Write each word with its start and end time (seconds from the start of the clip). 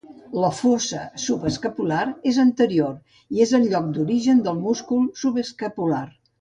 La 0.43 0.47
fossa 0.59 1.01
subescapular 1.23 2.07
és 2.33 2.41
anterior 2.45 3.21
i 3.37 3.45
és 3.47 3.55
el 3.61 3.69
lloc 3.75 3.95
d'origen 3.99 4.45
del 4.51 4.61
múscul 4.67 5.09
subescapular. 5.25 6.05